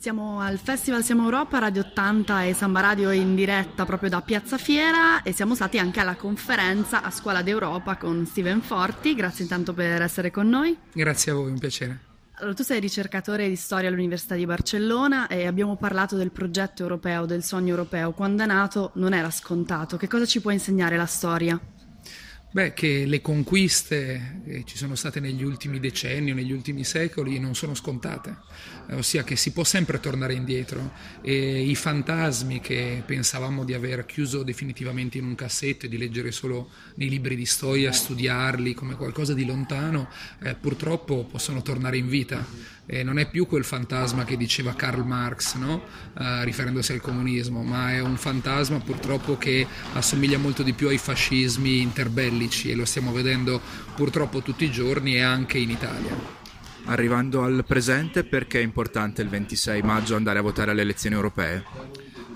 [0.00, 4.56] Siamo al Festival Siamo Europa, Radio 80 e Samba Radio in diretta proprio da Piazza
[4.56, 9.14] Fiera e siamo stati anche alla conferenza a Scuola d'Europa con Steven Forti.
[9.14, 10.74] Grazie intanto per essere con noi.
[10.90, 11.98] Grazie a voi, un piacere.
[12.36, 17.26] Allora, tu sei ricercatore di storia all'Università di Barcellona e abbiamo parlato del progetto europeo,
[17.26, 18.12] del sogno europeo.
[18.12, 19.98] Quando è nato non era scontato.
[19.98, 21.60] Che cosa ci può insegnare la storia?
[22.52, 27.38] Beh, che le conquiste che ci sono state negli ultimi decenni o negli ultimi secoli
[27.38, 28.38] non sono scontate,
[28.88, 30.90] eh, ossia che si può sempre tornare indietro
[31.22, 36.32] e i fantasmi che pensavamo di aver chiuso definitivamente in un cassetto e di leggere
[36.32, 40.08] solo nei libri di storia, studiarli come qualcosa di lontano,
[40.42, 42.44] eh, purtroppo possono tornare in vita.
[42.92, 45.74] E non è più quel fantasma che diceva Karl Marx, no?
[46.18, 50.98] uh, riferendosi al comunismo, ma è un fantasma purtroppo che assomiglia molto di più ai
[50.98, 51.78] fascismi
[52.40, 53.60] interbellici e lo stiamo vedendo
[53.94, 56.38] purtroppo tutti i giorni e anche in Italia.
[56.86, 61.62] Arrivando al presente, perché è importante il 26 maggio andare a votare alle elezioni europee?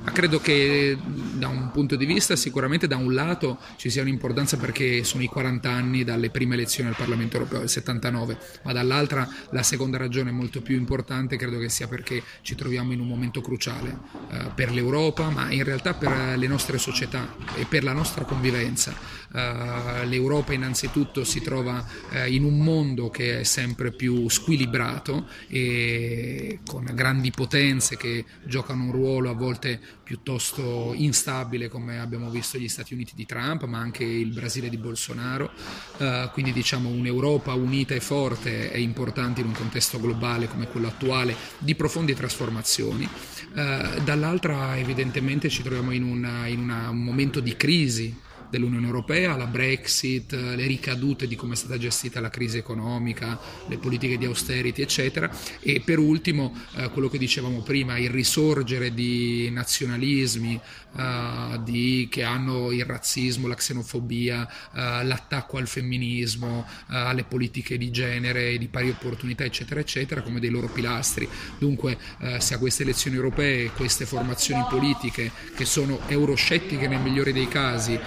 [0.05, 0.97] Ma credo che
[1.35, 5.27] da un punto di vista sicuramente da un lato ci sia un'importanza perché sono i
[5.27, 10.31] 40 anni dalle prime elezioni al Parlamento europeo, il 79, ma dall'altra la seconda ragione
[10.31, 13.99] molto più importante credo che sia perché ci troviamo in un momento cruciale
[14.31, 19.23] eh, per l'Europa, ma in realtà per le nostre società e per la nostra convivenza.
[19.35, 26.61] Uh, L'Europa innanzitutto si trova uh, in un mondo che è sempre più squilibrato e
[26.65, 30.93] con grandi potenze che giocano un ruolo a volte piuttosto
[31.25, 35.51] instabile come abbiamo visto gli Stati Uniti di Trump ma anche il Brasile di Bolsonaro.
[35.97, 40.89] Uh, quindi diciamo un'Europa unita e forte è importante in un contesto globale come quello
[40.89, 43.09] attuale di profonde trasformazioni.
[43.55, 48.23] Dall'altra evidentemente ci troviamo in, una, in una, un momento di crisi
[48.55, 53.79] dell'Unione Europea, la Brexit, le ricadute di come è stata gestita la crisi economica, le
[53.79, 55.29] politiche di austerity, eccetera.
[55.61, 60.61] E per ultimo, eh, quello che dicevamo prima, il risorgere di nazionalismi
[60.97, 67.77] eh, di, che hanno il razzismo, la xenofobia, eh, l'attacco al femminismo, eh, alle politiche
[67.77, 71.29] di genere, di pari opportunità, eccetera, eccetera, come dei loro pilastri.
[71.59, 77.33] Dunque, eh, se a queste elezioni europee, queste formazioni politiche che sono euroscettiche nel migliore
[77.33, 77.99] dei casi,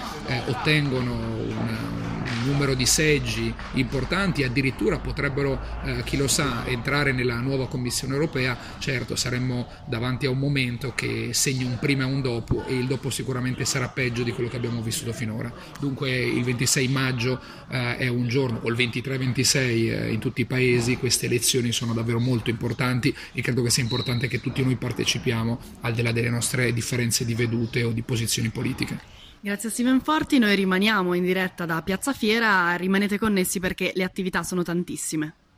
[0.46, 2.08] eh, ottengono un
[2.44, 8.56] numero di seggi importanti, addirittura potrebbero, eh, chi lo sa, entrare nella nuova Commissione europea,
[8.78, 12.86] certo saremmo davanti a un momento che segna un prima e un dopo e il
[12.86, 15.52] dopo sicuramente sarà peggio di quello che abbiamo vissuto finora.
[15.78, 20.46] Dunque il 26 maggio eh, è un giorno, o il 23-26 eh, in tutti i
[20.46, 24.76] paesi, queste elezioni sono davvero molto importanti e credo che sia importante che tutti noi
[24.76, 29.16] partecipiamo al di là delle nostre differenze di vedute o di posizioni politiche.
[29.48, 34.04] Grazie a Steven Forti, noi rimaniamo in diretta da Piazza Fiera, rimanete connessi perché le
[34.04, 35.36] attività sono tantissime.